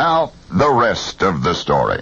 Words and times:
Now, 0.00 0.32
the 0.50 0.72
rest 0.72 1.22
of 1.22 1.42
the 1.42 1.52
story. 1.52 2.00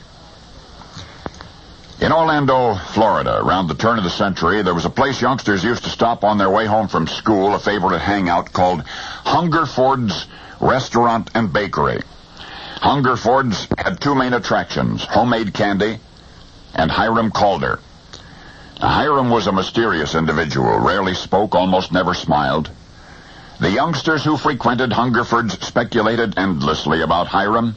In 2.01 2.13
Orlando, 2.13 2.77
Florida, 2.77 3.43
around 3.43 3.67
the 3.67 3.75
turn 3.75 3.99
of 3.99 4.05
the 4.05 4.09
century, 4.25 4.63
there 4.63 4.73
was 4.73 4.85
a 4.85 4.91
place 5.01 5.21
youngsters 5.21 5.65
used 5.65 5.83
to 5.83 5.91
stop 5.91 6.23
on 6.23 6.39
their 6.39 6.49
way 6.49 6.65
home 6.65 6.87
from 6.87 7.09
school, 7.09 7.57
a 7.57 7.59
favorite 7.59 7.99
hangout 7.99 8.53
called 8.53 8.85
Hungerford's 8.87 10.29
Restaurant 10.61 11.33
and 11.35 11.53
Bakery. 11.53 12.01
Hungerford's 12.81 13.67
had 13.77 14.01
two 14.01 14.15
main 14.15 14.33
attractions, 14.33 15.03
homemade 15.03 15.53
candy 15.53 15.99
and 16.75 16.93
Hiram 16.93 17.33
Calder. 17.33 17.81
Now, 18.81 18.91
Hiram 18.91 19.29
was 19.29 19.49
a 19.49 19.53
mysterious 19.53 20.15
individual, 20.15 20.79
rarely 20.79 21.15
spoke, 21.15 21.57
almost 21.57 21.91
never 21.91 22.15
smiled. 22.15 22.71
The 23.59 23.73
youngsters 23.73 24.23
who 24.23 24.37
frequented 24.37 24.93
Hungerford's 24.93 25.67
speculated 25.67 26.39
endlessly 26.39 27.03
about 27.03 27.27
Hiram. 27.27 27.75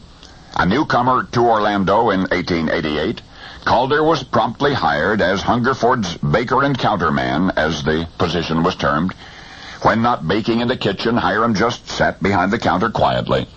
A 0.56 0.66
newcomer 0.66 1.24
to 1.32 1.42
Orlando 1.42 2.10
in 2.10 2.22
1888, 2.22 3.22
Calder 3.64 4.04
was 4.04 4.24
promptly 4.24 4.74
hired 4.74 5.22
as 5.22 5.42
Hungerford's 5.42 6.18
baker 6.18 6.62
and 6.62 6.78
counterman, 6.78 7.52
as 7.56 7.84
the 7.84 8.08
position 8.18 8.62
was 8.62 8.76
termed. 8.76 9.14
When 9.82 10.02
not 10.02 10.28
baking 10.28 10.60
in 10.60 10.68
the 10.68 10.76
kitchen, 10.76 11.16
Hiram 11.16 11.56
just 11.56 11.88
sat 11.88 12.22
behind 12.22 12.52
the 12.52 12.60
counter 12.60 12.90
quietly. 12.90 13.48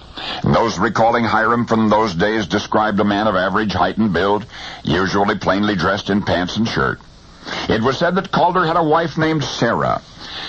Those 0.45 0.79
recalling 0.79 1.25
Hiram 1.25 1.67
from 1.67 1.89
those 1.89 2.15
days 2.15 2.47
described 2.47 3.01
a 3.01 3.05
man 3.05 3.27
of 3.27 3.35
average 3.35 3.73
height 3.73 3.99
and 3.99 4.13
build, 4.13 4.47
usually 4.85 5.35
plainly 5.35 5.75
dressed 5.75 6.11
in 6.11 6.23
pants 6.23 6.57
and 6.57 6.69
shirt. 6.69 7.01
It 7.69 7.83
was 7.83 7.99
said 7.99 8.15
that 8.15 8.31
Calder 8.31 8.65
had 8.65 8.77
a 8.77 8.85
wife 8.85 9.19
named 9.19 9.43
Sarah, 9.45 10.01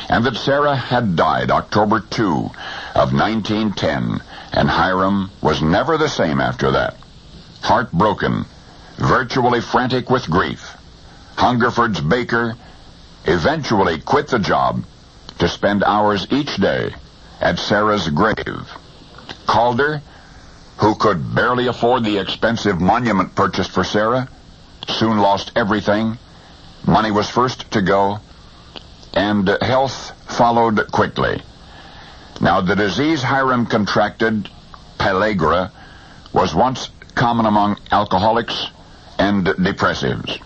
and 0.08 0.24
that 0.26 0.38
Sarah 0.38 0.76
had 0.76 1.16
died 1.16 1.50
October 1.50 2.00
2 2.00 2.52
of 2.96 3.14
1910, 3.14 4.22
and 4.56 4.70
Hiram 4.70 5.30
was 5.42 5.62
never 5.62 5.98
the 5.98 6.08
same 6.08 6.40
after 6.40 6.72
that. 6.72 6.96
Heartbroken, 7.62 8.46
virtually 8.98 9.60
frantic 9.60 10.10
with 10.10 10.30
grief, 10.30 10.76
Hungerford's 11.36 12.00
baker 12.00 12.56
eventually 13.26 14.00
quit 14.00 14.30
the 14.30 14.40
job 14.40 14.84
to 15.40 15.50
spend 15.50 15.84
hours 15.84 16.26
each 16.32 16.56
day 16.56 16.94
at 17.42 17.60
Sarah's 17.60 18.08
grave. 18.08 18.72
Calder, 19.46 20.02
who 20.78 20.96
could 20.96 21.36
barely 21.36 21.68
afford 21.68 22.04
the 22.04 22.18
expensive 22.18 22.80
monument 22.80 23.36
purchased 23.36 23.72
for 23.72 23.84
Sarah, 23.84 24.30
soon 24.88 25.18
lost 25.18 25.52
everything. 25.56 26.18
Money 26.88 27.12
was 27.12 27.30
first 27.30 27.70
to 27.72 27.82
go, 27.82 28.20
and 29.14 29.48
health 29.62 30.14
followed 30.32 30.92
quickly. 30.92 31.42
Now, 32.42 32.62
the 32.62 32.76
disease 32.76 33.24
Hiram 33.24 33.66
contracted, 33.66 34.50
pellagra, 35.06 35.70
was 36.34 36.56
once 36.56 36.90
common 37.14 37.46
among 37.46 37.78
alcoholics 37.92 38.72
and 39.20 39.46
depressives. 39.46 40.42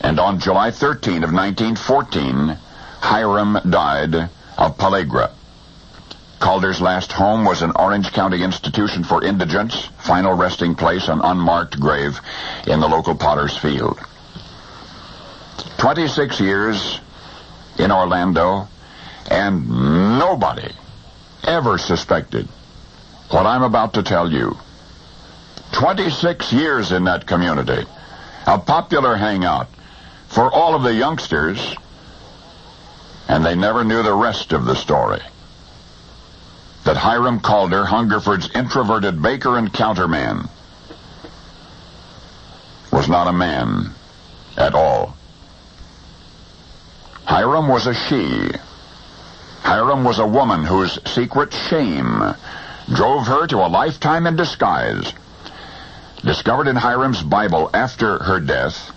And 0.00 0.18
on 0.18 0.40
July 0.40 0.72
13 0.72 1.22
of 1.22 1.32
1914, 1.32 2.58
Hiram 3.00 3.58
died 3.70 4.14
of 4.16 4.76
pellagra. 4.78 5.30
Calder's 6.40 6.80
last 6.80 7.12
home 7.12 7.44
was 7.44 7.62
an 7.62 7.70
Orange 7.76 8.12
County 8.12 8.42
institution 8.42 9.04
for 9.04 9.22
indigents, 9.22 9.88
final 9.98 10.34
resting 10.34 10.74
place 10.74 11.06
an 11.06 11.20
unmarked 11.22 11.78
grave 11.78 12.20
in 12.66 12.80
the 12.80 12.88
local 12.88 13.14
potter's 13.14 13.56
field. 13.56 14.00
26 15.78 16.40
years 16.40 16.98
in 17.78 17.92
Orlando, 17.92 18.66
and 19.30 19.68
nobody 20.18 20.72
ever 21.44 21.78
suspected 21.78 22.48
what 23.30 23.46
I'm 23.46 23.62
about 23.62 23.94
to 23.94 24.02
tell 24.02 24.30
you. 24.30 24.56
26 25.72 26.52
years 26.52 26.92
in 26.92 27.04
that 27.04 27.26
community. 27.26 27.84
A 28.46 28.58
popular 28.58 29.16
hangout 29.16 29.68
for 30.28 30.50
all 30.50 30.74
of 30.74 30.82
the 30.82 30.94
youngsters, 30.94 31.76
and 33.28 33.44
they 33.44 33.54
never 33.54 33.84
knew 33.84 34.02
the 34.02 34.14
rest 34.14 34.52
of 34.52 34.64
the 34.64 34.74
story. 34.74 35.20
That 36.84 36.96
Hiram 36.96 37.40
Calder, 37.40 37.84
Hungerford's 37.84 38.50
introverted 38.54 39.20
baker 39.20 39.58
and 39.58 39.72
counterman, 39.72 40.48
was 42.90 43.08
not 43.08 43.28
a 43.28 43.32
man 43.32 43.90
at 44.56 44.74
all. 44.74 45.14
Hiram 47.24 47.68
was 47.68 47.86
a 47.86 47.92
she. 47.92 48.48
Hiram 49.60 50.02
was 50.02 50.18
a 50.18 50.26
woman 50.26 50.64
whose 50.64 50.98
secret 51.04 51.52
shame 51.52 52.34
drove 52.92 53.26
her 53.26 53.46
to 53.46 53.58
a 53.58 53.68
lifetime 53.68 54.26
in 54.26 54.36
disguise. 54.36 55.12
Discovered 56.24 56.68
in 56.68 56.76
Hiram's 56.76 57.22
Bible 57.22 57.70
after 57.74 58.22
her 58.22 58.40
death 58.40 58.92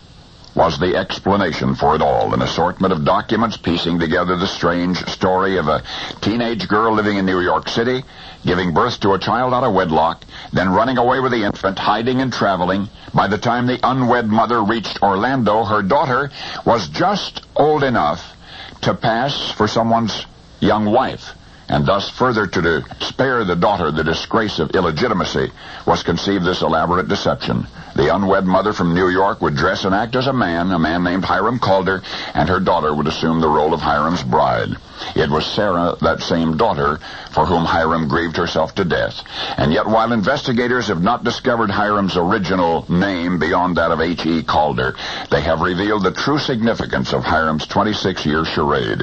was 0.55 0.79
the 0.79 0.95
explanation 0.97 1.75
for 1.75 1.95
it 1.95 2.01
all, 2.01 2.33
an 2.33 2.41
assortment 2.41 2.91
of 2.91 3.05
documents 3.05 3.57
piecing 3.57 3.99
together 3.99 4.35
the 4.35 4.47
strange 4.47 4.97
story 5.07 5.57
of 5.57 5.67
a 5.67 5.83
teenage 6.21 6.67
girl 6.67 6.93
living 6.93 7.17
in 7.17 7.25
New 7.25 7.39
York 7.39 7.69
City, 7.69 8.03
giving 8.45 8.73
birth 8.73 8.99
to 8.99 9.13
a 9.13 9.19
child 9.19 9.53
out 9.53 9.63
of 9.63 9.73
wedlock, 9.73 10.25
then 10.51 10.69
running 10.69 10.97
away 10.97 11.19
with 11.19 11.31
the 11.31 11.43
infant, 11.43 11.79
hiding 11.79 12.21
and 12.21 12.33
traveling. 12.33 12.89
By 13.13 13.27
the 13.27 13.37
time 13.37 13.67
the 13.67 13.79
unwed 13.83 14.27
mother 14.27 14.61
reached 14.61 15.01
Orlando, 15.01 15.63
her 15.63 15.81
daughter 15.81 16.31
was 16.65 16.89
just 16.89 17.45
old 17.55 17.83
enough 17.83 18.35
to 18.81 18.93
pass 18.93 19.51
for 19.51 19.67
someone's 19.67 20.25
young 20.59 20.85
wife 20.85 21.33
and 21.71 21.85
thus 21.85 22.09
further 22.09 22.45
to 22.45 22.83
spare 22.99 23.45
the 23.45 23.55
daughter 23.55 23.91
the 23.91 24.03
disgrace 24.03 24.59
of 24.59 24.71
illegitimacy, 24.71 25.49
was 25.87 26.03
conceived 26.03 26.43
this 26.43 26.61
elaborate 26.61 27.07
deception. 27.07 27.65
The 27.95 28.13
unwed 28.13 28.45
mother 28.45 28.73
from 28.73 28.93
New 28.93 29.07
York 29.07 29.41
would 29.41 29.55
dress 29.55 29.85
and 29.85 29.95
act 29.95 30.15
as 30.15 30.27
a 30.27 30.33
man, 30.33 30.71
a 30.71 30.79
man 30.79 31.03
named 31.03 31.25
Hiram 31.25 31.59
Calder, 31.59 32.01
and 32.33 32.47
her 32.47 32.59
daughter 32.59 32.93
would 32.93 33.07
assume 33.07 33.41
the 33.41 33.49
role 33.49 33.73
of 33.73 33.81
Hiram's 33.81 34.23
bride. 34.23 34.75
It 35.15 35.29
was 35.29 35.45
Sarah, 35.45 35.95
that 36.01 36.21
same 36.21 36.57
daughter, 36.57 36.99
for 37.31 37.45
whom 37.45 37.65
Hiram 37.65 38.07
grieved 38.07 38.37
herself 38.37 38.75
to 38.75 38.85
death. 38.85 39.23
And 39.57 39.73
yet, 39.73 39.87
while 39.87 40.11
investigators 40.11 40.87
have 40.87 41.01
not 41.01 41.23
discovered 41.23 41.71
Hiram's 41.71 42.17
original 42.17 42.85
name 42.89 43.39
beyond 43.39 43.77
that 43.77 43.91
of 43.91 43.99
H.E. 43.99 44.43
Calder, 44.43 44.95
they 45.29 45.41
have 45.41 45.61
revealed 45.61 46.03
the 46.03 46.11
true 46.11 46.37
significance 46.37 47.13
of 47.13 47.23
Hiram's 47.23 47.65
26-year 47.65 48.45
charade. 48.45 49.01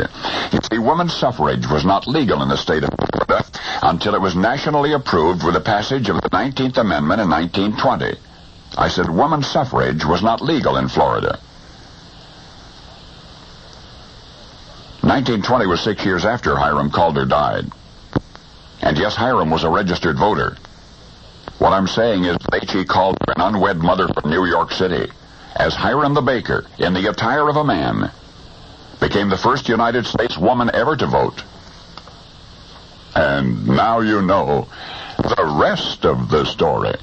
You 0.53 0.61
see, 0.71 1.09
suffrage 1.09 1.67
was 1.67 1.85
not 1.85 2.07
legal 2.07 2.43
in 2.43 2.49
the 2.49 2.57
state 2.59 2.85
of 2.85 2.91
Florida 2.91 3.45
until 3.83 4.15
it 4.15 4.21
was 4.21 4.37
nationally 4.37 4.93
approved 4.93 5.45
with 5.45 5.55
the 5.55 5.61
passage 5.61 6.09
of 6.09 6.21
the 6.21 6.31
19th 6.31 6.79
Amendment 6.79 7.21
in 7.21 7.31
1920. 7.31 8.19
I 8.77 8.89
said 8.89 9.09
woman 9.09 9.43
suffrage 9.43 10.05
was 10.05 10.23
not 10.23 10.43
legal 10.43 10.77
in 10.77 10.89
Florida. 10.89 11.39
1920 15.01 15.67
was 15.67 15.81
six 15.81 16.05
years 16.05 16.27
after 16.27 16.55
Hiram 16.57 16.91
Calder 16.91 17.25
died. 17.25 17.71
And 18.83 18.99
yes, 18.99 19.17
Hiram 19.17 19.51
was 19.51 19.65
a 19.65 19.71
registered 19.71 20.19
voter. 20.19 20.57
What 21.59 21.73
I'm 21.73 21.89
saying 21.89 22.25
is 22.25 22.37
H.E. 22.53 22.85
Calder, 22.85 23.33
an 23.35 23.41
unwed 23.41 23.79
mother 23.79 24.07
from 24.09 24.31
New 24.31 24.45
York 24.45 24.71
City, 24.71 25.11
as 25.57 25.75
Hiram 25.75 26.15
the 26.15 26.21
baker, 26.21 26.67
in 26.79 26.95
the 26.95 27.09
attire 27.09 27.49
of 27.49 27.57
a 27.57 27.65
man, 27.65 28.11
became 29.01 29.29
the 29.29 29.37
first 29.37 29.69
United 29.69 30.07
States 30.07 30.37
woman 30.37 30.71
ever 30.75 30.95
to 30.97 31.07
vote. 31.07 31.43
And 33.19 33.67
now 33.67 33.99
you 33.99 34.23
know 34.23 34.69
the 35.19 35.57
rest 35.59 36.07
of 36.07 36.31
the 36.31 36.45
story. 36.45 36.95